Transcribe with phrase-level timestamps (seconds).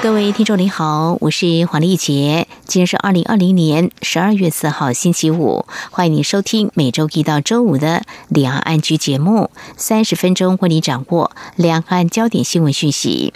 [0.00, 13.34] 各位听众您好，我是黄丽杰，今天是二零二零年十二月四号星期五，欢迎您收听每周一到周五的两岸居节目，三十分钟为你掌握两岸焦点新闻讯息。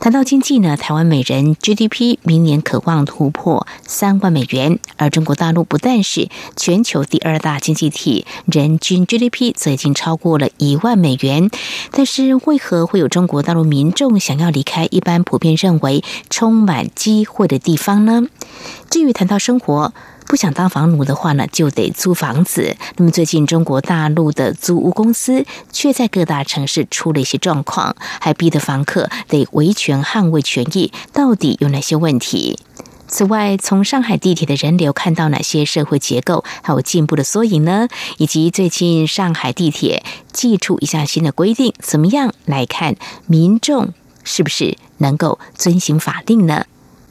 [0.00, 11.50] 谈到经济呢，台湾每人 GDP 明年渴望突破三万美元，而中国大陆不但是全球第二大经济体，人均 GDP 则已经超过了一万美元。
[11.90, 18.22] 但是，为何会有中国大陆民众想要离开一般普遍认为充满机会的地方呢？
[18.88, 19.92] 至于谈到生活，
[20.28, 22.76] 不想当房奴的话呢，就得租房子。
[22.96, 32.58] 那么最近中国大陆的租屋公司却在各大城市出了一些状况，还逼得房客得维权捍卫权益，到底有哪些问题？
[33.08, 37.88] 此外，从上海地铁的人流看到哪些社会结构还有进步的缩影呢？
[38.18, 46.66] 以及最近上海地铁寄出一项新的规定，怎么样来看民众是不是能够遵行法令呢？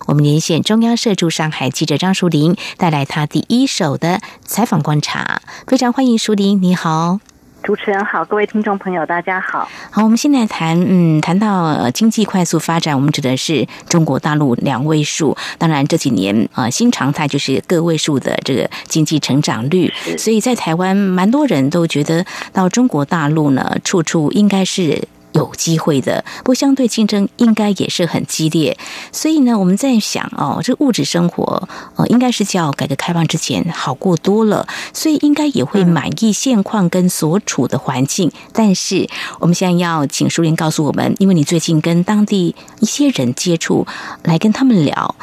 [0.07, 5.41] 我们连线中央社驻上海记者张淑玲，带来他第一手的采访观察。
[5.67, 7.19] 非常欢迎淑玲，你好，
[7.61, 9.67] 主持人好，各位听众朋友，大家好。
[9.91, 15.35] 好，我们现在谈，嗯，谈到经济快速发展，我们指的是中国大陆两位数。
[15.57, 19.93] 当然这几年啊，新常态就是个位数的这个经济成长率。
[20.17, 25.05] 所以在台湾，蛮多人都觉得到中国大陆呢，处处应该是。
[25.37, 28.75] 有机会的，不过相对竞争应该也是很激烈，
[29.11, 38.31] 所以呢，我们在想哦，这物质生活呃，应该是较改革开放之前好过多了，所以应该也会满意现况跟所处的环境。
[38.51, 39.07] 但是
[39.39, 43.85] 我们现在要请淑莲告诉我们，因为你最近跟当地一些人接触，
[44.23, 45.15] 来跟他们聊，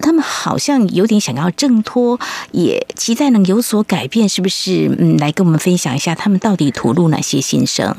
[0.00, 2.18] 他们好像有点想要挣脱，
[2.50, 4.90] 也期待能有所改变，是不是？
[4.98, 7.94] 嗯，来跟我们分享一下，他们到底吐露哪些心声？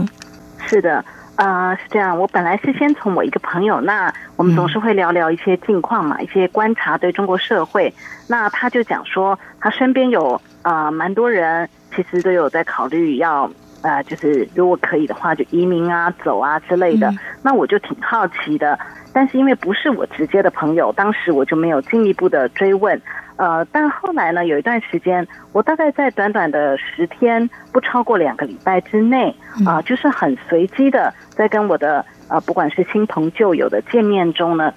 [0.68, 1.03] 是的。
[1.38, 2.19] 呃，是这样。
[2.19, 7.92] 我本来是先从我一个朋友，那我们总是会聊聊一些近况嘛，一些观察对中国社会。
[8.28, 13.50] 那他就讲说，他身边有呃蛮多人，其实都有在考虑要
[13.81, 17.12] 呃，就是如果可以的话，就移民啊、走啊之类的。
[17.41, 18.78] 那我就挺好奇的，
[19.12, 23.02] 但是因为不是我直接的朋友，当时我就没有进一步的追问。
[23.41, 29.35] 呃，但后来呢，有一段时间，我大概在短短的十天，不超过两个礼拜之内，
[29.66, 34.72] 啊，就是很随机的，在跟我的呃，不管是亲朋旧友的见面中呢，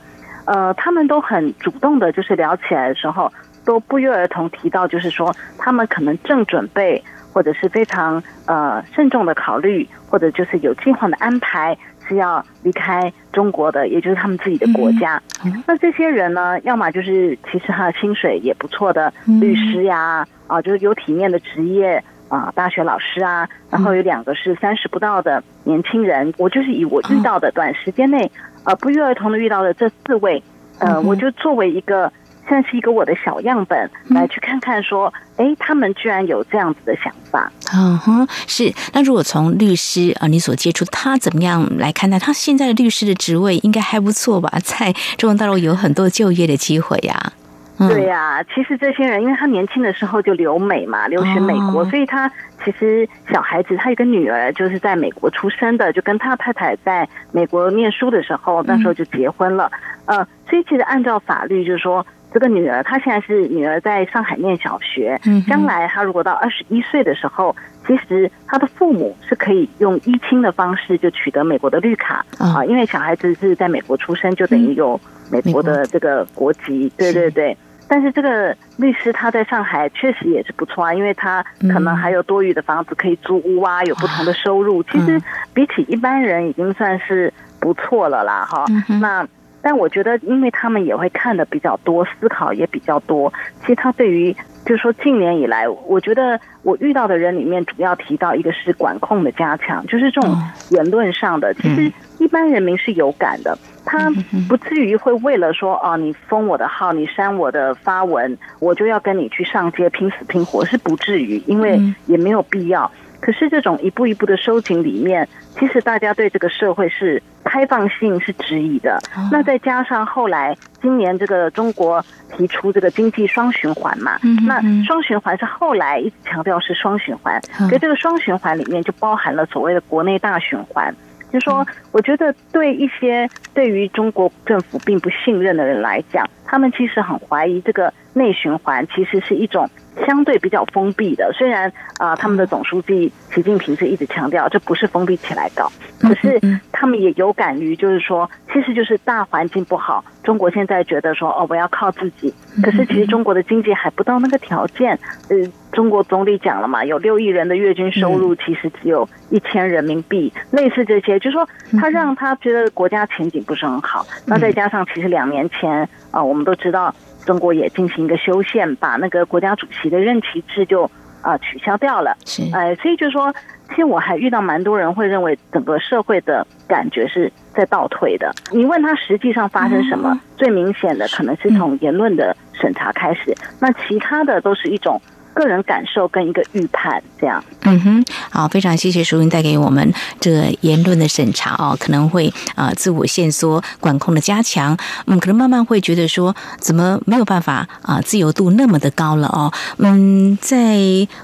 [0.47, 3.31] 呃，他们都很主动的，就是聊起来的时候，
[3.67, 7.05] 都不约而同提到，就是说他们可能正准备，
[7.35, 11.77] 或者是非常呃慎重的考虑，或者就是有计划的安排。
[12.09, 15.21] 是要离开中国的，也就是他们自己的国家。
[15.67, 23.49] 那这些人呢，要么就是其实他的薪水也不错的律师呀，啊，就是有体面的职业啊，大学老师啊。
[23.71, 26.33] 然后有两个是三十不到的年轻人。
[26.39, 28.31] 我就是以我遇到的短时间内，
[28.65, 30.43] 呃，不约而同的遇到的这四位，
[30.79, 32.13] 呃，我就作为一个。
[32.47, 37.51] 算是一个我的小样本，来去看看说，哎，他们居然有这样子的想法。
[37.73, 38.73] 嗯哼，是。
[38.93, 44.51] 那如果从律师啊，你所接触他怎么样来看待他现在的律师的职位，应该还不错吧？
[44.63, 47.33] 在中国大陆有很多就业的机会呀。
[47.77, 52.31] 对呀，其实这些人，因为他年轻的时候就留美嘛，留学美国，所以他
[52.65, 59.73] 其实小孩子，他有个女儿就是在美国出生的，就跟他太太在美国念书的时候，那时候就结婚了。
[60.05, 62.07] 呃，所以其实按照法律，就是说。
[62.35, 65.19] 这个女儿，她现在是女儿在上海念小学。
[65.25, 67.55] 嗯，将来她如果到二十一岁的时候，
[67.87, 75.01] 其实她的父母是可以用依亲的方式就取得美国的绿卡啊，因为小孩子是在美国出生，就等于有
[75.31, 76.93] 美国的这个国籍。
[76.97, 77.57] 对对对。
[77.87, 81.41] 但是这个律师他在上海确实也是不错啊，因为他
[81.73, 84.83] 可能还有多余的房子可以租屋啊，有不同的收入。
[84.83, 85.23] 其实
[85.53, 88.65] 比起一般人已经算是不错了啦，哈。
[89.01, 89.25] 那。
[89.65, 93.33] 但我觉得，因为他们也会看的比较多，思考也比较多。
[93.63, 94.31] 其实他对于，
[94.67, 100.37] 就是说近年以来，我觉得我遇到的人里面，主要提到一个是管控的加强，就是这种
[100.69, 101.55] 言论上的。
[101.55, 104.11] 其实一般人民是有感的，他
[104.51, 112.91] 不至于会为了说哦，你封我的号，你删我的发文，我就要跟你去上街拼死拼活，是不至于，因为也没有必要。
[113.25, 115.27] 可是这种一步一步的收紧里面，
[115.59, 119.01] 其实大家对这个社会是开放性是质疑的。
[119.33, 122.05] 那再加上后来今年这个中国
[122.37, 127.41] 提出这个经济双循环嘛，那双循环是后来一直强调是双循环，
[127.71, 130.95] 可这个双循环里面就包含了所谓的国内大循环。
[131.33, 139.69] 就说，我觉得对一些对于中国政府并不信任的人来讲，他们其实很怀疑这个内循环其实是一种
[140.07, 141.33] 相对比较封闭的。
[141.33, 145.71] 虽然啊，他们的总书记习近平是一直强调这不是封闭起来搞，
[146.01, 146.41] 可是
[146.73, 150.05] 他们也有感于，就是说，其实就是大环境不好。
[150.23, 152.33] 中国现在觉得说，哦，我要靠自己，
[152.63, 154.99] 可是其实中国的经济还不到那个条件。
[155.29, 155.37] 呃。
[155.75, 161.47] 中国总理讲了嘛，有六亿人的月均收入，其实只有一千人民币，类似这些，就说
[161.79, 164.07] 他让他觉得国家前景不是很好。
[164.25, 166.95] 那再加上，其实两年前啊，我们都知道
[167.27, 170.89] 中国也进行一个修宪，把那个国家主席的任期制就
[171.23, 172.17] 啊取消掉了。
[172.25, 173.35] 是，哎，所以就说，
[173.71, 178.33] 其实我还遇到蛮多人会认为整个社会的感觉是在倒退的。
[178.53, 185.03] 你问他实际上发生什么，最明显的可能是从言论的审查开始，那其他的都是一种。
[185.35, 187.43] 个人感受跟一个预判，这样。
[187.63, 194.77] 嗯哼，好，非常谢谢淑英带给我们这个言论的审查哦，可能会啊自我限缩、管控的加强，
[195.07, 199.53] 嗯，可能慢慢会觉得说，怎么没有办法啊，自由度那么的高了哦。
[199.79, 200.79] 嗯，在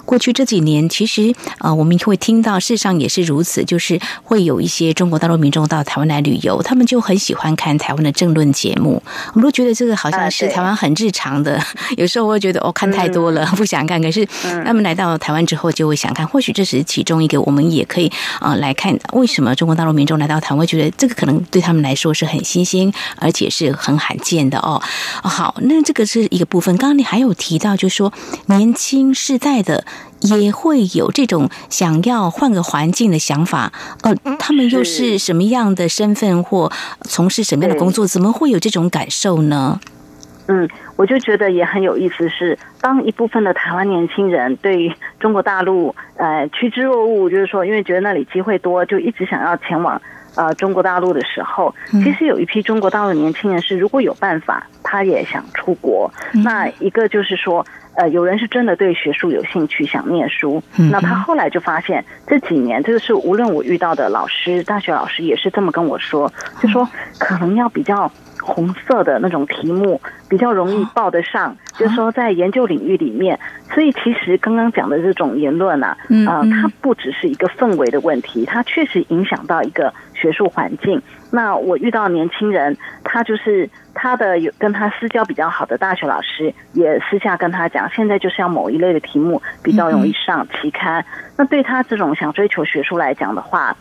[0.04, 9.02] 过去这几年，其实啊，我们会听到，事实上也是如此，就是会有一些中国大陆民众到台湾来旅游，他们就很喜欢看台湾的政论节目，
[9.34, 11.62] 我们都觉得这个好像是台湾很日常的，
[11.96, 14.00] 有时候我会觉得哦，看太多了，不想看。
[14.02, 14.26] 可是，
[14.64, 16.26] 他们来到台湾之后，就会想看。
[16.26, 24.81] 或许这是其中一个，我们也可以啊来看，为什么中国大陆民众来到台湾，觉得这个可能对他们来说是很新鲜，而且是很罕见的哦。
[25.23, 26.76] 好，那这个是一个部分。
[26.76, 28.12] 刚刚你还有提到，就是说
[28.47, 29.85] 年轻世代的
[30.20, 33.73] 也会有这种想要换个环境的想法。
[34.03, 36.70] 呃，他们又是什么样的身份或
[37.08, 38.06] 从事什么样的工作？
[38.06, 39.81] 怎么会有这种感受呢？
[40.48, 50.00] 嗯，我就觉得也很有意思，是当一部分的台湾年轻人对中国大陆呃趋之若鹜，就是说因为觉得那里机会多，就一直想要前往
[50.34, 51.72] 呃中国大陆的时候，
[52.02, 56.10] 其实有一批中国大陆年轻人是如果有办法，他也想出国。
[56.43, 57.64] 那一个就是说，
[57.94, 60.60] 呃，有人是真的对学术有兴趣，想念书。
[60.90, 66.88] 那他后来就发现这几年，这个是无论我遇到的老师，大学老师也是这么跟我说，就说
[67.19, 68.10] 可能要比较。
[68.43, 70.00] 红色的那种题目
[70.31, 73.38] 比较容易报得上，就是说在研究领域里面，
[73.75, 75.97] 所以其实刚刚讲的这种言论啊，
[76.27, 81.03] 啊，它不只是一个氛围的问题，它确实影响到一个学术环境。
[81.32, 91.05] 那我遇到年轻人，他就是他的有跟他私交比较好的大学老师，也私下跟他讲，现在就是要某一类的题目比较容易上期刊。
[91.37, 93.77] 那对他这种想追求学术来讲的话。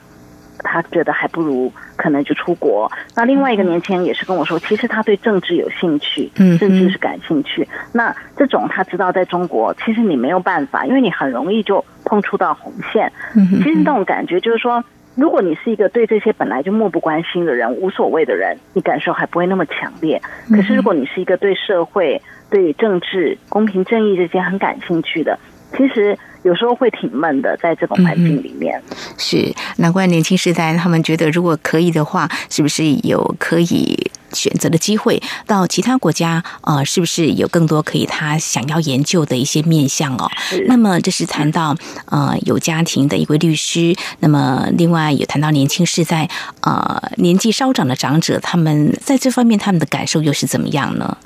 [0.64, 2.92] 他觉得还不如可能就出国。
[3.16, 7.68] 那另外一个年轻人也是跟我说，其实他对政治有兴趣，嗯，甚至是感兴趣。
[7.94, 13.12] 那这种他知道在中国，其实你没有办法，因为你很容易就碰触到红线。
[13.34, 14.84] 其实那种感觉就是说，
[15.16, 20.22] 如果你是一个对这些本来就漠不关心的人、无所谓的人，你感受还不会那么强烈。
[20.50, 25.38] 可是如果你是一个对社会、对政治、公平正义这些很感兴趣的，
[25.78, 26.18] 其实。
[26.44, 28.82] 有时候会挺闷的，在这种环境里面。
[29.18, 36.42] 是难怪年轻时代他们觉得，如果可以的话，是不是有可以选择的机会到其他国家？
[36.62, 40.32] 呃，是不是有更多可以他想要研究的一些面向哦？
[40.68, 46.30] 那么这是谈到呃有家庭的一位律师，那么另外也谈到年轻世代
[46.62, 51.18] 呃年纪稍长的长者，他们在这方面他们的感受又是怎么样呢？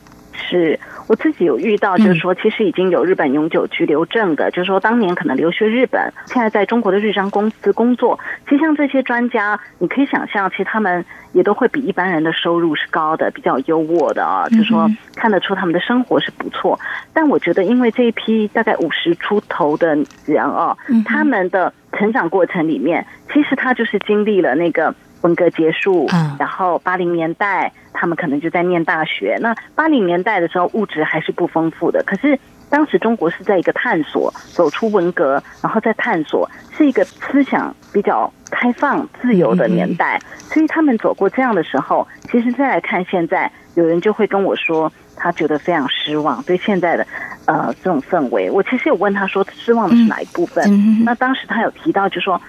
[0.49, 0.79] 是。
[1.07, 8.19] 我自己有遇到，就是说，其实已经有日本永久居留证的，就是说，当年可能留学日本，现在在中国的日商公司工作。
[8.47, 16.79] 其实像这些专家，你可以想象，其实他们也都会比一般人的收入是高的，比较优渥的啊，就是说看得出他们的生活是不错。
[17.13, 24.95] 但我觉得，因为这一批大概五十出头的人啊，他们的成长过程里面，其实他就是经历了那个。
[25.23, 29.37] 文革结束，然后八零年代他们可能就在念大学。
[29.41, 32.03] 那八零年代的时候，物质还是不丰富的。
[32.05, 32.37] 可是
[32.69, 40.19] 当时中国是在一个探索，走出文革，然后再探索，是一个思想比较开放、自由的年代。
[40.37, 47.07] 所以他们走过这样的时候，其实再来看现在，有人就会跟我说，他觉得非常失望，对现在的
[47.45, 48.51] 呃这种氛围。
[48.51, 51.03] 我其实有问他说，失望的是哪一部分？
[51.05, 52.41] 那当时他有提到，就说。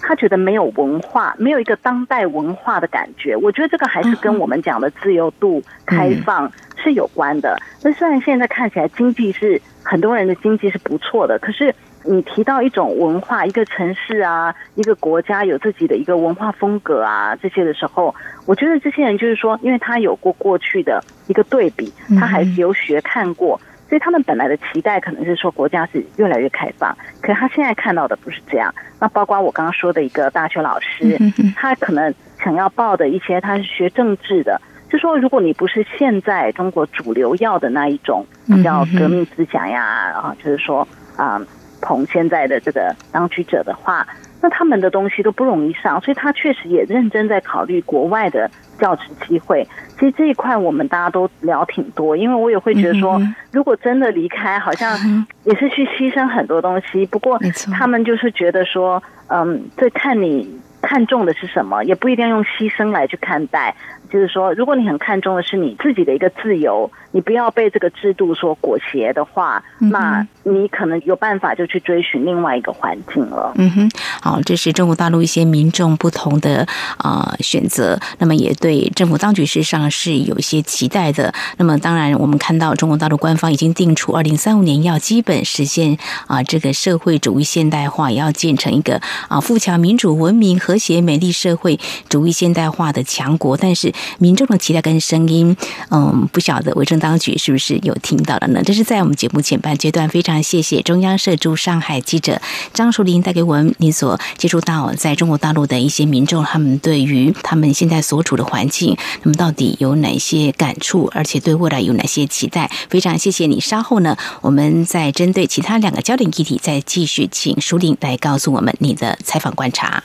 [0.00, 3.36] 他觉得没有文化，没有一个当代文化的感觉。
[3.36, 7.56] 我觉得这个还是跟我们讲的自由度、开放是有关的。
[7.82, 18.14] 那虽然现在看起来经济是很多人的经济是不错的，可是你提到一种文化，一个城市啊，一个国家有自己的一个文化风格啊，这些的时候，
[18.46, 23.60] 我觉得这些人就是说，因为他有过过去的一个对比，他还留学看过，
[23.90, 28.74] 所以他们本来的期待可能是说国家是越来越开放，可是他现在看到的不是这样。
[28.98, 31.18] 那包括我刚刚说的一个大学老师，
[31.54, 41.38] 他可能想要报的一些，他是学政治的，就说如果你不是现在中国主流要的那一种比较革命思想呀，啊，就是说啊。
[41.82, 44.06] 捧现在的这个当局者的话，
[44.40, 49.66] 那他们的东西都不容易上，所以他确实也认真在考虑国外的教职机会。
[49.98, 53.20] 其实这一块我们大家都聊挺多，因为我也会觉得说，
[53.52, 54.98] 如果真的离开，好像
[55.44, 57.04] 也是去牺牲很多东西。
[57.06, 57.38] 不过
[57.72, 63.74] 他们就是觉得说，嗯，这看你看重的是什么，也不一定要用牺牲来去看待。
[64.10, 70.26] 就是说，如果你很看重的是你自己的一个自由，你不要被这个制度所裹挟的话，那。
[70.42, 73.52] 你可能有办法就去追寻另外一个环境了。
[73.56, 73.90] 嗯哼，
[74.22, 81.32] 好，这是中国大陆一些民众不同的啊选择，那么也对政府当局事实上是有一些期待的。
[81.58, 88.98] 那么当然，我们看到中国大陆官方已经定出二零三五年要基本实现啊这个社会主义现代化，也要建成一个
[89.28, 93.58] 啊富强、民主、文明、和谐、美丽社会主义现代化的强国。
[93.58, 95.54] 但是民众的期待跟声音，
[95.90, 98.62] 嗯，不晓得卫生当局是不是有听到了呢？
[98.64, 100.30] 这是在我们节目前半阶段非常。
[100.30, 102.40] 常谢谢中央社驻上海记者
[102.72, 112.70] 张淑玲带给我们你所接触到在中国大陆的一些民众，他们对于他们现在所处的环境，那么到底有哪些感触，而且对未来有哪些期待？
[112.88, 113.58] 非常谢谢你。
[113.58, 120.04] 稍后呢，我们再针对其他两个焦点议题，再继续请淑玲来告诉我们你的采访观察。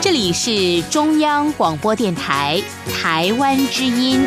[0.00, 2.60] 这里是中央广播电台
[2.92, 4.26] 台湾之音。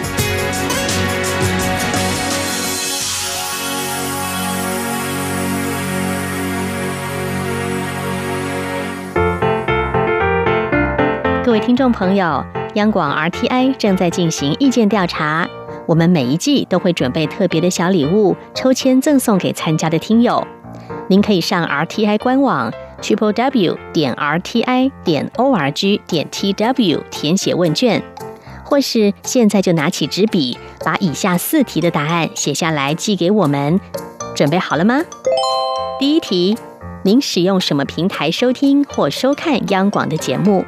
[11.45, 15.47] 各位听众朋友，央广 RTI 正在进行意见调查，
[15.87, 20.45] 我们每一季都会准备特别的小礼物，抽签赠送给参加的听友。
[21.09, 28.03] 您可以上 RTI 官网 triple w 点 rti 点 org 点 tw 填写问卷，
[28.63, 33.79] 或是现在就拿起纸笔，把以下四题的答案写下来寄给我们。
[34.35, 35.01] 准备好了吗？
[35.99, 36.55] 第一题，
[37.03, 40.63] 您使用什么平台收听或收看央广的节目？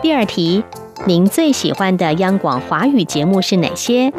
[0.00, 0.62] 第二题，
[1.06, 4.12] 您最喜欢的央广华语节目是哪些？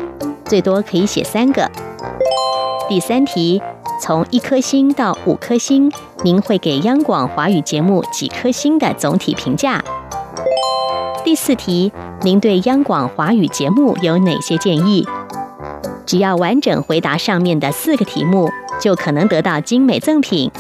[0.43, 1.71] 最多可以写三个。
[2.93, 3.59] 第三题。
[4.00, 5.91] 从一颗星到五颗星，
[6.23, 9.83] 您会给央广华语节目几颗星的总体评价？
[11.25, 15.07] 第四题，您对央广华语节目有哪些建议？
[16.05, 18.47] 只要完整回答上面的四个题目，
[18.79, 20.51] 就可能得到精美赠品。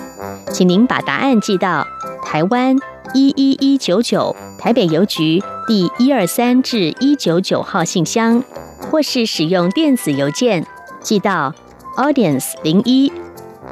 [0.51, 1.85] 请您把答案寄到
[2.25, 2.75] 台湾
[3.13, 8.43] 一一一九九台北邮局第一二三至一九九号信箱，
[8.89, 10.65] 或是使用电子邮件
[10.99, 11.53] 寄到
[11.95, 13.11] audience 零一。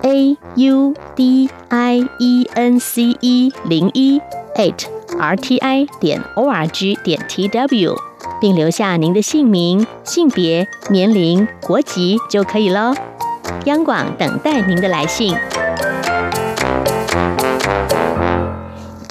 [0.03, 4.19] a u d i e n c e 零一
[4.55, 4.87] eight
[5.19, 7.95] r t i 点 o r g 点 t w，
[8.39, 12.93] 并留下您的姓名、性别、年龄、国籍就可以喽。
[13.65, 15.35] 央广等待您的来信。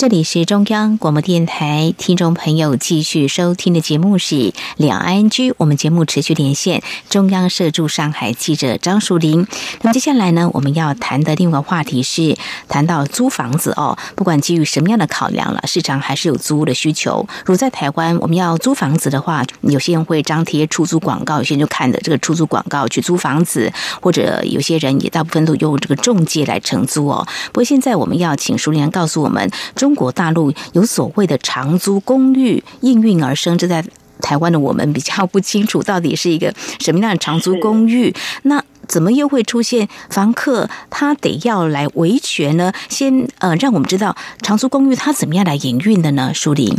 [0.01, 9.47] 这里是中央广播电台，听众朋友继续收听的节目是两岸居我们节目持续连线中央社驻上海记者张淑玲。
[9.83, 12.35] 那么接下来呢，我们要谈的另外话题是
[12.67, 13.99] 谈到租房子哦。
[14.17, 17.29] 不管基于什么样的考量了，市场还是有租屋的需求。
[17.45, 27.29] 如在台湾，我们要租房子的话，有些人会张贴出租广告，有些人就看着这个出租广告去租房子，或者有些人也大部分都用这个中介来承租哦。
[27.49, 29.90] 不过现在我们要请淑玲告诉我们中。
[29.91, 33.85] 中国大陆有所谓的长租公寓应运而生，这在
[34.21, 42.73] 台湾的我们比较不清楚到底是一个什么样的长租公寓，那怎么又会出现房客他得要来维权呢？
[42.89, 46.31] 先呃，让我们知道长租公寓它怎么样来营运的呢？
[46.33, 46.73] 舒林，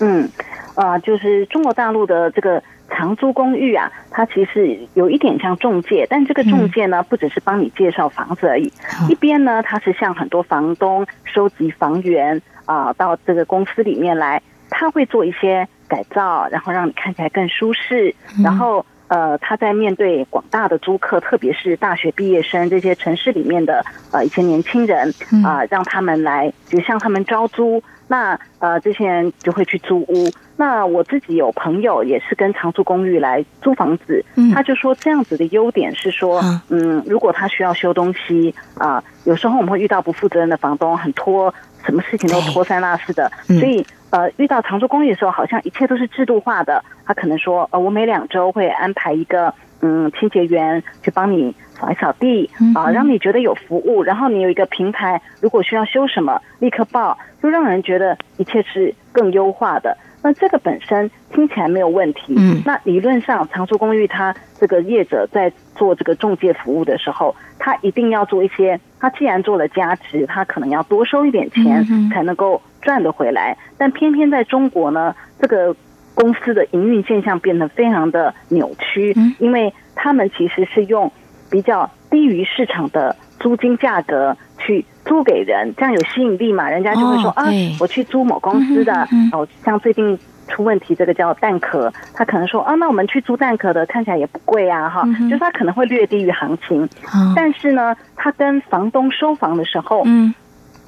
[0.00, 0.28] 嗯，
[0.74, 2.60] 啊，就是中国大陆的这个。
[2.90, 8.70] 长租公寓啊，它其实有一点像中介，但这个中介呢，不只是帮你介绍房子而已。
[9.08, 18.14] 一边呢，它是向很多房东收集房源啊，到这个公司里面来，他会做一些改造，然后让你看起来更舒适。
[18.42, 25.12] 然后呃，他在面对广大的租客，特别是大学毕业生这些城市里面的呃一些年轻人
[25.44, 27.82] 啊，让他们来就向他们招租。
[28.06, 30.30] 那呃，这些人就会去租屋。
[30.56, 41.52] 那我自己有朋友也是跟长租公寓来租房子，他就说这样子的优点是说，嗯，如果他需要修东西啊，有时候我们会遇到不负责任的房东，很拖，
[41.84, 43.30] 什么事情都拖三落四的。
[43.46, 46.84] 所以呃，遇到长租公寓的时候，好像一切都是制度化的。
[47.04, 51.54] 他可能说，呃，我每两周会安排一个嗯清洁员去帮你。
[51.80, 59.96] 扫一扫地啊，让你觉得有服务，然后你有一个平台，如果需要修什么，立刻报，就让人觉得一切是更优化的。
[60.22, 62.34] 那这个本身听起来没有问题。
[62.36, 73.56] 嗯，那理论上长租公寓它这个业者在做这个中介服务的时候，他一定要做一些，他既然做了加值，他可能要多收一点钱才能够赚得回来。
[73.78, 75.74] 但偏偏在中国呢，这个
[76.14, 81.10] 公司的营运现象变得非常的扭曲，因为他们其实是用。
[81.50, 86.70] 比较低于市场的租金价格去租给人，这样有吸引力嘛？
[86.70, 87.46] 人家就会说啊，
[87.80, 88.92] 我去租某公司的。
[89.32, 96.88] 哦，像最近出问题这个叫蛋壳，他可能说啊，那我们去租蛋壳的，看起来也不贵啊，哈，就是他可能会略低于行情，
[97.34, 100.32] 但是呢，他跟房东收房的时候，嗯，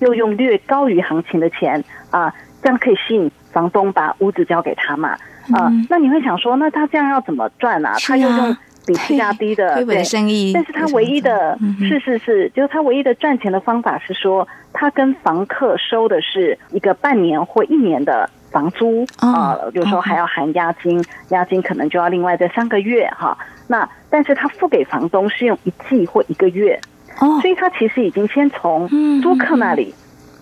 [0.02, 2.32] 又用略高于行情的钱啊，
[2.62, 5.16] 这样可以吸引房东把屋子交给他嘛？
[5.54, 7.94] 啊，那你会想说，那他这样要怎么赚啊？
[8.06, 8.56] 他又用。
[8.84, 23.38] 比市价低的对生意，但是他唯一的是是是，就是他唯一的赚钱的方法是说，他跟房客收的是一个半年或一年的房租啊，有时候还要含押金，押金可能就要另外再三个月哈。
[23.68, 26.80] 那但是他付给房东是用一季或一个月，
[27.20, 28.88] 哦，所以他其实已经先从
[29.20, 29.94] 租客那里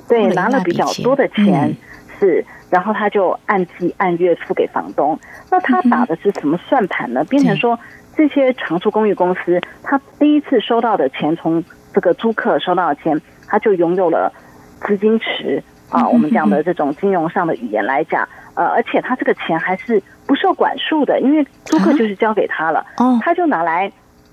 [0.09, 1.77] 对拿了比较多的钱
[2.19, 5.19] 是，然后他就按季按月付给房东。
[5.51, 7.25] 那他打的是什么算盘呢？
[7.25, 7.79] 变成说。
[8.17, 14.31] 这些长租公寓公司，他第一次收到的钱，从这个租客收到的钱，他就拥有了
[14.83, 16.07] 资金池啊。
[16.07, 22.85] 我们讲的这种金融上的语言来讲，呃，而且他这个钱还是不受管束的，因为租客就是交给他了，
[23.23, 23.91] 他就拿来，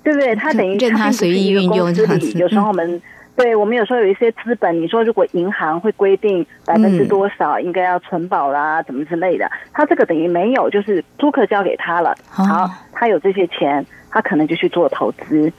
[0.07, 0.33] 对不对？
[0.33, 1.93] 他等于他随意运用。
[2.35, 3.01] 有时候我们。
[3.35, 12.15] 对我们有时候有一些资本，你说如果银行会规定百分之多少应该要存保啦，怎么之类的，他这个等于没有，就是租客交给他了。
[12.31, 15.53] 好，他有这些钱，他可能就去做投资，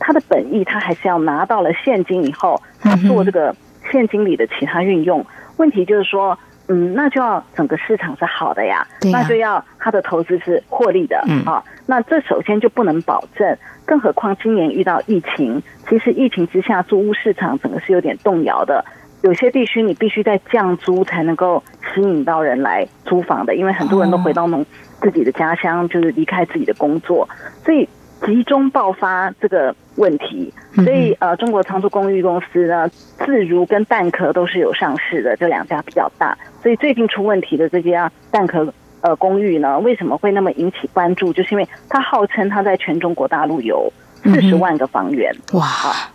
[0.00, 3.54] 他的本意他还是要拿到了现金以后，他做这个
[3.92, 5.22] 现金里的其他运用。
[5.58, 6.38] 问题就是说。
[6.70, 11.64] 嗯，那就要整个市场是好的呀，那就要他的投资是获利的嗯啊。
[11.86, 13.56] 那这首先就不能保证，
[13.88, 18.84] 更何况今年遇到疫情，其实疫情之下租屋市场整个是有点动摇的。
[19.22, 21.60] 有些地区你必须在降租才能够
[21.92, 24.64] 吸引到人来租房的，因为很多人都回到农
[25.00, 27.26] 自己的家乡，就是离开自己的工作，
[27.64, 27.88] 所以。
[28.26, 32.88] 集中爆发这个问题，所以呃，中国长租公寓公司呢，
[33.24, 36.36] 自如跟蛋壳都是有上市的，这两家比较大。
[36.60, 41.32] 所以最近出问题的这家蛋壳呃公寓呢，为什么会那么引起关注？
[41.32, 45.64] 就是因为它号称它在全中国大陆有四十万个房源，哇！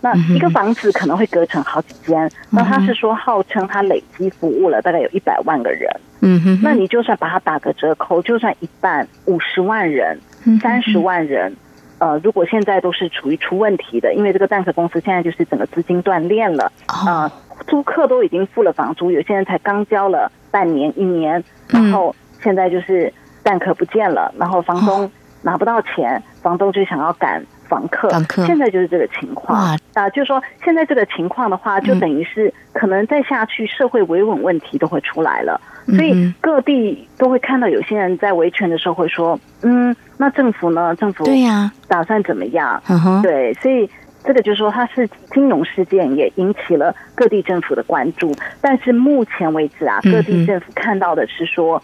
[0.02, 10.20] 那一个房子可能会隔成好几间，那他是说号称他累积服务了大概有一百万个人，嗯哼，那你就算把它打个折扣，就算一半五十万人、
[10.60, 11.56] 三十万人。
[11.98, 17.32] 呃，如果现在都是处于出问题的，因为这个蛋壳公司现在就是整个资金断裂了啊，
[17.66, 25.10] 租客都已经付了房租，有些人才刚交了半年、一年，然后现在就是蛋壳不见了，然后房东
[25.42, 28.08] 拿不到钱，房东就想要赶房客，
[28.46, 29.76] 现在就是这个情况。
[29.94, 35.60] 啊，就是说现在这个情况的话，就等于是可能再下去社会维稳问题都会出来了。
[35.86, 40.94] 所以各地都会看到有些人在维权的时候会说：“嗯，那政府呢？
[40.96, 42.82] 政府对呀，打算怎么样？”
[43.22, 43.88] 对，所以
[44.24, 48.34] 这个就是说，它是金融事件，也引起了各地政府的关注。
[48.62, 51.82] 但是目前为止啊，各地政府看到的是说，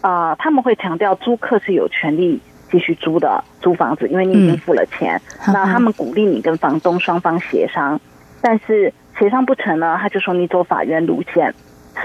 [0.00, 5.20] 啊，他们会强调租客是有权利继续租的，租房子，因为你已经付了钱。
[5.48, 8.00] 那他们鼓励你跟房东双方协商，
[8.40, 11.54] 但是协商不成呢，他就说你走法院路线。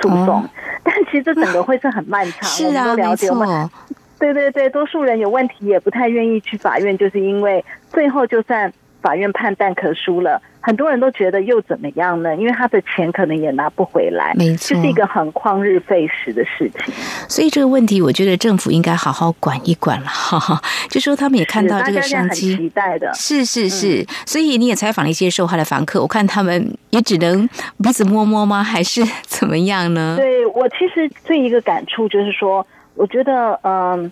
[0.02, 0.44] 诉讼，
[0.84, 2.44] 但其实这整个会是很漫长。
[2.44, 3.70] 是啊，没错。
[4.18, 8.74] 对对对，多数人有问题也不太愿意去法院，就是因为最后就算
[9.06, 12.36] 法院判蛋壳输了，很多人都觉得又怎么样呢？
[12.36, 16.92] 因为他的钱可能也拿不回来，没错，是一个很旷日费时的事情。
[17.30, 20.08] 所以这个问题，我觉得政府应该好好管一管了。
[20.08, 24.04] 哈哈，就说他们也看到这个商机，期待的，是是是。
[24.26, 27.48] 所以你也采访了一些受害的房客，我看他们也只能
[27.84, 28.64] 彼此摸摸吗？
[28.64, 30.16] 还是怎么样呢？
[30.18, 32.66] 对我其实最一个感触就是说，
[32.96, 34.12] 我觉得嗯。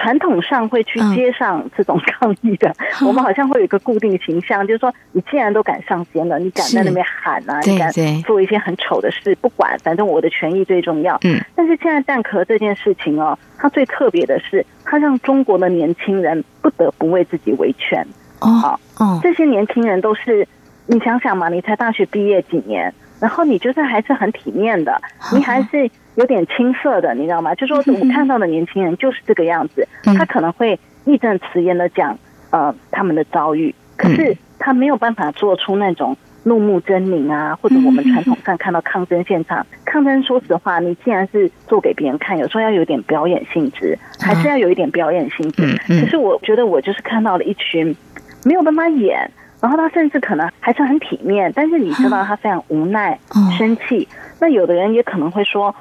[0.00, 2.74] 传统上会去街上这种抗议的，
[3.06, 11.18] 我们好像会有一个固定形象，就是说，你既然都敢上街了，你敢在那边喊啊， 你敢做一些很丑的事，不管，反正我的权益最重要。
[11.24, 11.38] 嗯。
[11.54, 18.02] 但是现在蛋壳这件事情哦，它最特别的是，它让中国的年轻人不得不为自己维权。
[18.40, 20.48] 哦哦，这些年轻人都是，
[20.86, 24.98] 你想想嘛，你才大学毕业几年，然后你就算还是很体面的，
[25.34, 25.90] 你还是。
[26.16, 27.54] 有点青涩的，你知道吗？
[27.54, 32.18] 就说我看到的年轻人就是这个样子，他可能会义正辞严的讲
[32.50, 45.78] 呃他们的遭遇，可是他没有办法做出那种怒目狰狞啊，或者我们传统上看到抗争现场，抗争说实话，你既然是做给别人看，有时候要有点表演性质，还是要有一点表演性质。
[45.86, 47.96] 可是我觉得我就是看到了一群
[48.44, 53.18] 没有办法演，然后他甚至可能还是很体面，但是你知道他非常无奈、
[53.56, 54.08] 生气。
[54.40, 55.74] 那有的人也可能会说。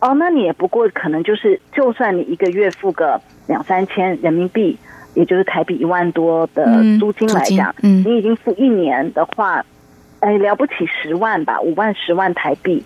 [0.00, 4.78] 哦，那你也不过可能就是，就算你一个月付个两三千人民币，
[5.14, 6.64] 也就是台币一万多的
[6.98, 9.62] 租金来讲，嗯，你已经付一年的话，
[10.20, 12.82] 哎，了不起十万吧，五万十万台币。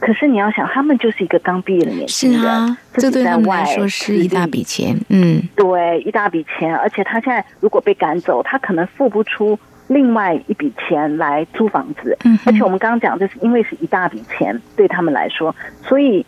[0.00, 9.58] 可是你要想，他们就是一个刚毕业的年轻人，是啊，这对他们来说是一大笔钱，嗯，对，一大笔钱，而且他现在如果被赶走，他可能付不出。
[9.88, 16.24] 另外一笔钱来租房子，嗯而且我们刚刚讲，就是因为是一大笔钱对他们来说，所以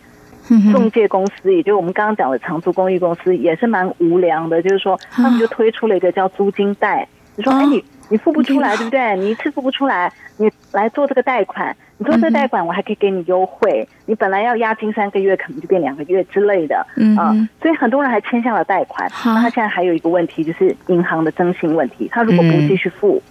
[0.71, 4.61] 中介公司，也就是我们刚刚讲的长租公寓公司，也是蛮无良的。
[4.61, 9.15] 就是说，他们就推出了一个叫租金贷，你说，哎，你你付不出来，对不对？
[9.17, 13.87] 你一次付不出来，你来做这个贷款，你做这个贷款，我还可以给你优惠。
[14.05, 16.77] 你本来要押金三个月，可能就变两个月之类的，
[17.17, 19.09] 啊，所以很多人还签下了贷款。
[19.25, 23.21] 那他现在还有一个问题，就是银行的征信问题，他如果不继续付。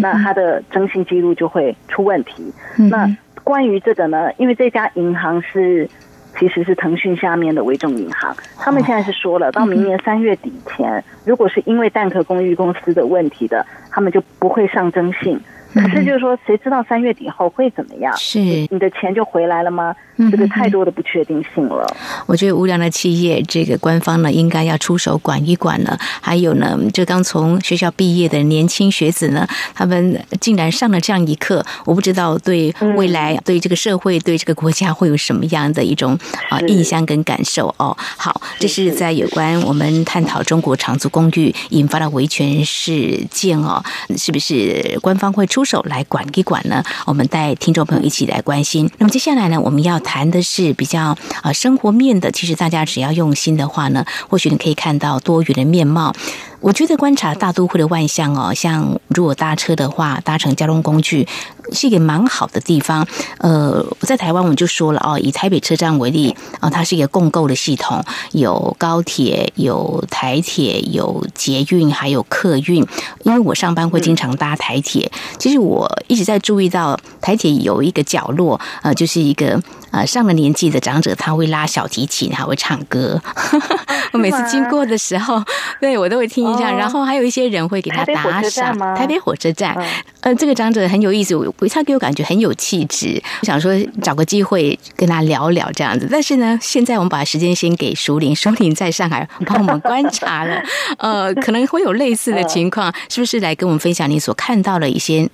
[0.00, 2.52] 那他的征信记录就会出问题。
[2.90, 3.08] 那
[3.44, 4.32] 关于这个呢？
[4.36, 5.88] 因为这家银行是
[6.38, 15.40] 其实是腾讯下面的微众银行，他们现在是说了，到明年三月底前，如果是因为蛋壳公寓公司的问题的，他们就不会上征信。
[15.74, 18.14] 可是就是说，谁知道三月底后会怎么样？
[18.16, 19.94] 是你的钱就回来了吗？
[20.32, 21.86] 这个太多的不确定性了。
[22.26, 25.96] 我觉得无良的企业，这个官方呢应该要出手管一管了。
[26.20, 37.96] 还有呢，就刚从学校毕业的年轻学子呢，他们竟然上了这样一课，我不知道对未来、对这个社会、对这个国家会有什么样的一种啊印象跟感受哦。
[37.98, 43.80] 好，这是在有关我们探讨中国长租公寓引发的维权事件哦，
[44.16, 45.58] 是不是官方会出？
[45.68, 46.82] 手来管一管呢？
[47.04, 48.90] 我们带听众朋友一起来关心。
[48.96, 52.30] 那么接下来呢，我们要谈的是比较呃生活面的。
[52.32, 56.14] 其实大家只要用心的话呢，或许你可以看到多余的面貌。
[56.60, 61.26] 我觉得观察大都会的万象哦，像如果搭车的话，搭乘交通工具
[61.72, 63.06] 是一个蛮好的地方。
[63.38, 72.84] 呃，在台湾我们就说了哦，以台北车站为例啊，它是一个共构的系统，有高铁、有台铁、有捷运，还有客运。
[73.22, 79.62] 因为我上班会经常搭台铁，其实我一直在注意到台铁有一个角落，呃，就是一个。
[79.90, 83.18] 呃，上了年纪的长者他会拉小提琴，还会唱歌。
[84.12, 85.42] 我每次经过的时候，
[85.80, 88.76] 对我都会听然后还有一些人会给他打赏。
[88.94, 89.76] 台北火车站，
[90.20, 93.20] 呃，这个长者很有意思，我他给我感觉很有气质。
[93.40, 96.08] 我想说找个机会跟他聊聊这样子。
[96.10, 100.62] 但是呢，现在我们把时间先给熟林，熟林在上海帮我们观察了，
[100.98, 105.28] 呃，可能会有类似的情况， 是不是来跟我们分享你所看到的一些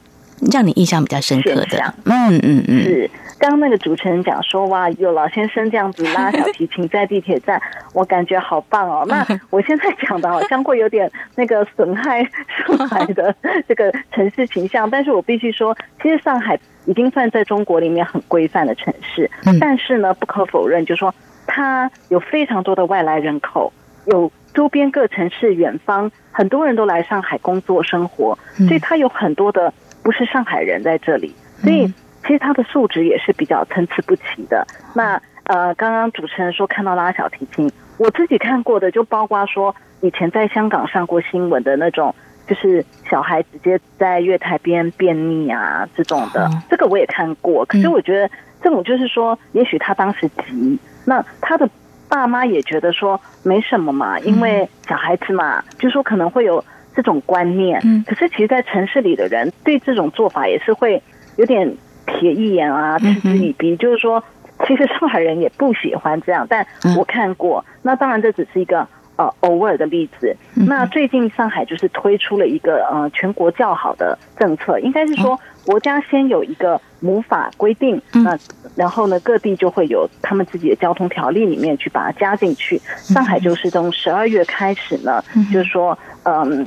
[0.52, 1.94] 让你印象比较深刻的？
[2.04, 3.10] 嗯嗯嗯，是。
[3.36, 7.60] 刚那个主持人讲说哇，有老先生这样子拉小提琴在地铁站，
[7.92, 9.04] 我感觉好棒哦。
[9.08, 12.22] 那我现在讲的好像会有点那个损害
[12.66, 13.34] 上海的
[13.68, 19.30] 这个城市形象，但是我必须说，其实上海已经算在中国里面很规范的城市。
[19.60, 21.14] 但是呢，不可否认，就是说
[21.46, 23.70] 它有非常多的外来人口，
[24.06, 31.92] 有周边各城市远方很多人都来上海工作生活，所以它有很多的不是上海人在这里，所以。
[32.26, 34.66] 其实他的素质也是比较参差不齐的。
[34.94, 42.14] 那呃，刚刚主持人说看到拉小提琴，我自己看过的就包括说以前在香港上过新闻的那种，
[42.46, 47.62] 就是小孩直接在月台边便秘啊这种的，这个我也看过。
[47.66, 48.30] 可是我觉得
[48.62, 51.68] 这种就是说，也许他当时急，那他的
[52.08, 57.80] 爸妈也觉得说没什么嘛，因为小孩子嘛，就说可能会有这种观念。
[57.84, 61.02] 嗯可是其实，在城市里的人对这种做法也是会
[61.36, 61.74] 有点
[62.06, 63.76] 瞥一眼啊，嗤之以鼻。
[63.76, 64.22] 就是说，
[64.66, 67.64] 其实上海人也不喜欢这样，但嗯我看过。
[67.82, 68.86] 那当然，这只是一个。
[69.16, 70.36] 呃，偶尔的例子。
[70.54, 78.38] 那最近上海就是推出了一个呃全国较好的政策，应该是说国家先有一个母法规定，那
[78.74, 82.80] 然后呢各地就会有他们自己的交通条例里面去把它加进去。
[82.96, 85.22] 上海就是从十二月开始呢，
[85.52, 86.66] 就是说嗯。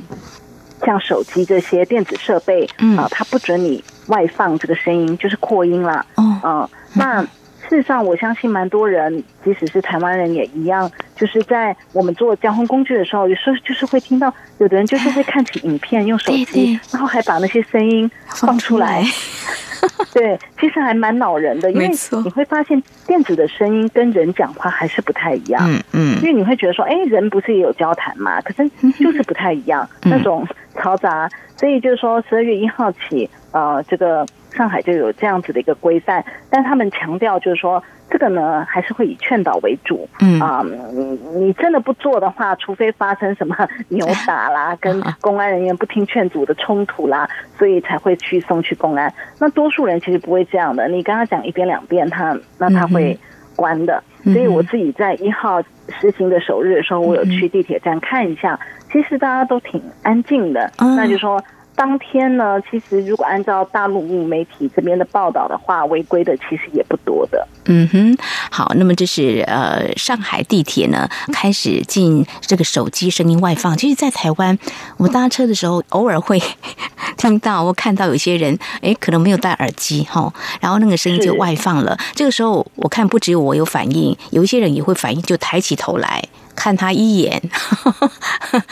[0.86, 6.06] 像手机这些电子设备，嗯啊、它不准你外放这个声音，就是扩音啦。
[6.14, 7.20] 哦，嗯，那
[7.68, 19.04] 事实上，我相信蛮多人，即使是台湾人也一样，就是在我们做交通工具的时候，有时候就是会听到有的人就是会看起影片，用手机对，然后还把那些声音放出来。
[20.12, 21.88] 对，其实还蛮恼人的，因为
[22.24, 25.62] 你会发现电子的声音跟人讲话还是不太一样。
[25.70, 28.40] 嗯嗯因为你会觉得说，哎，人不是也有交谈嘛？
[28.40, 31.28] 可是就是不太一样，嗯那种嘈杂。
[31.56, 40.08] 所以就是说，十二月一号起，呃，这个上海就有这样子的一个规范，但他们强调就是说，这个呢还是会以劝导为主。
[40.20, 41.02] 嗯啊、你
[41.34, 43.54] 你真的不做的话，除非发生什么
[43.88, 49.12] 扭打啦， 跟公安人员不听劝阻的冲突啦，所以才会去送去公安。
[49.38, 53.18] 那多数人其实不会这样的，你跟他讲一遍两遍，他那他会
[53.54, 54.02] 关的。
[54.24, 55.62] 所以我自己在一号
[56.00, 58.58] 实行的首日的时候，我有去地铁站看一下，
[58.90, 60.72] 其实大家都挺安静的。
[60.78, 61.42] 嗯那就说。
[61.78, 67.46] 当天呢，其实如果按照大陆媒体这边的报道的话，违规的其实也不多的。
[67.66, 68.18] 嗯哼，
[68.50, 73.76] 好，那么这是呃上海地铁呢 开始进这个手机声音外放。
[73.76, 74.58] 其实，在台湾，
[74.96, 76.42] 我搭车的时候偶尔会
[77.16, 81.96] 听到或看到有些人，哎，可能没有戴耳机哈，然后那个声音就外放了。
[82.14, 86.24] 这个时候，我看不只有我有反应，有一些人也会反应，就抬起头来
[86.58, 87.40] 看他一眼。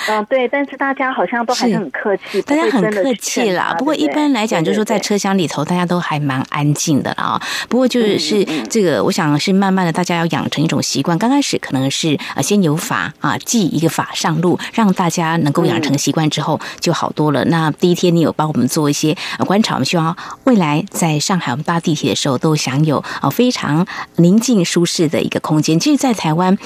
[0.09, 7.43] 嗯， 对，但是大家好像都还是是很客气，大家很客气啦，不过一般来讲，就是说在对车厢里头，大家都还蛮安静的啦啊。
[7.69, 11.17] 不过就是这个，我想是慢慢的，大家要养成一种习惯。
[11.17, 17.45] 刚开始可能是啊先有法啊，记一个法上路，让大家能够养成习惯之后就好多了。
[17.45, 25.79] 那第一天你有帮我们做一些呃观察，我们希望未来在上海我们搭地铁的时候都享有啊非常宁静舒适的一个空间。
[25.79, 26.59] 其实，在台湾。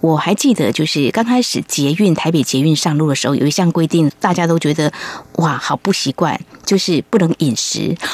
[0.00, 4.92] 我还记得，就是刚开始捷运台北捷运上路的时候，有一项规定，大家都觉得
[5.36, 7.94] 哇，好不习惯，就是不能饮食。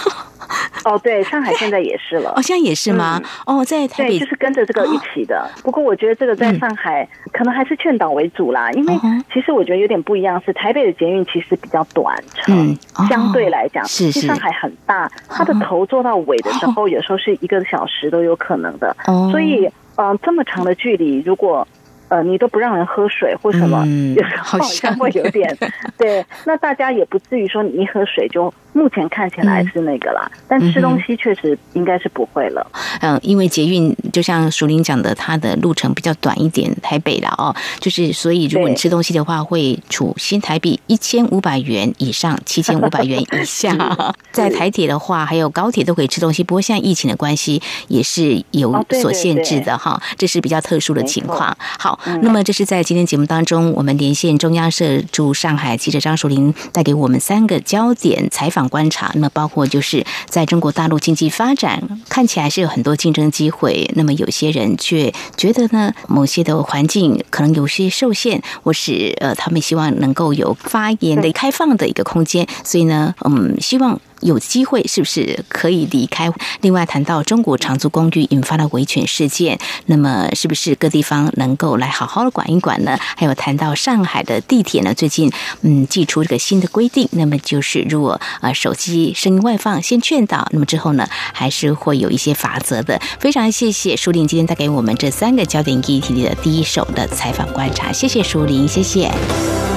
[0.85, 2.43] 哦，对，上海现在也是了 哦，。
[2.43, 3.19] 现在也是吗？
[3.47, 5.49] 哦，在台对，北就是跟着这个一起的。
[5.63, 8.95] 不过我觉得这个在上海可能还是劝导为主啦，因为
[9.33, 18.95] 其实我觉得有点不一样，是台北的捷运其实比较短程，嗯哦相对来讲，是是上海很大，它的头做到尾的时候，有时候是一个小时都有可能的。
[19.07, 21.67] 哦所以，嗯、这么长的距离，如果
[22.13, 25.57] 呃，你都不让人喝水或什么，嗯有时候好好像像会有点
[25.97, 26.23] 对。
[26.45, 32.67] 那大家也不至于说你一喝水就目前看起来是那个啦，但吃东西确实应该是不会了。
[33.01, 43.73] 嗯，因为捷运就像淑玲讲的，它的路程比较短一点，台北的哦，就是所以如果你吃东西的话，会处新台币一千五百元以上，七千五百元以下。
[44.33, 51.57] 在台铁的话，还有高铁都可以吃东西，不过现在疫情的关系，也是有所限制对的哈，这是比较特殊的情况。
[51.59, 59.11] 好，那么这是在今天节目当中，我们连线中央社驻上海记者张淑玲，带给我们三个焦点采访观察。
[59.15, 74.01] 那么包括就是在中国大陆经济发展看起来是有很多竞争机会，那么有些人却觉得呢，某些的环境可能有些受限，或是呃，他们希望能够有发言的开放的一个空间，所以呢，嗯，希望。
[74.23, 76.33] 有机会是不是可以离开？
[76.61, 82.99] 另外谈到中国长租公寓引发的维权事件，那么是不是各地方能够来好好的管一管呢？
[83.17, 85.31] 还有谈到上海的地铁呢，最近
[85.63, 93.01] 嗯寄出这个新的规定，那么就是如果呃手机声音外放先劝导，那么之后呢还是会有一些法则的。
[93.19, 99.11] 非常谢谢舒林今天带给我们这三个焦点议题的第一手的采访观察，谢谢舒林，谢谢。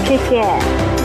[0.08, 1.05] 谢谢。